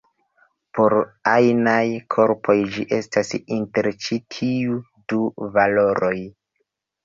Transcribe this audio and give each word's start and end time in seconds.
Por 0.77 0.95
ajnaj 1.33 1.83
korpoj 2.15 2.57
ĝi 2.77 2.87
estas 2.99 3.31
inter 3.59 3.93
ĉi 4.07 4.21
tiuj 4.39 4.81
du 5.15 5.25
valoroj. 5.61 6.17